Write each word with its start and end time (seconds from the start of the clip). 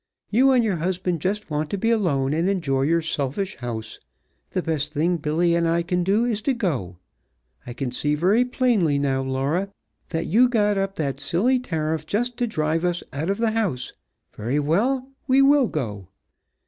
You 0.31 0.49
and 0.49 0.63
your 0.63 0.77
husband 0.77 1.21
just 1.21 1.51
want 1.51 1.69
to 1.69 1.77
be 1.77 1.91
alone 1.91 2.33
and 2.33 2.49
enjoy 2.49 2.81
your 2.89 3.03
selfish 3.03 3.57
house. 3.57 3.99
The 4.49 4.63
best 4.63 4.91
thing 4.93 5.17
Billy 5.17 5.53
and 5.53 5.67
I 5.69 5.83
can 5.83 6.03
do 6.03 6.25
is 6.25 6.41
to 6.41 6.55
go. 6.55 6.97
I 7.67 7.73
can 7.73 7.91
see 7.91 8.15
very 8.15 8.43
plainly 8.43 8.97
now, 8.97 9.21
Laura, 9.21 9.71
that 10.09 10.25
you 10.25 10.49
got 10.49 10.75
up 10.75 10.95
that 10.95 11.19
silly 11.19 11.59
tariff 11.59 12.07
just 12.07 12.35
to 12.37 12.47
drive 12.47 12.83
us 12.83 13.03
out 13.13 13.29
of 13.29 13.37
the 13.37 13.51
house. 13.51 13.93
Very 14.35 14.57
well, 14.59 15.07
we 15.27 15.39
will 15.43 15.67
go!" 15.67 16.07